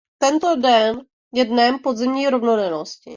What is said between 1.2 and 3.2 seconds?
je dnem podzimní rovnodennosti.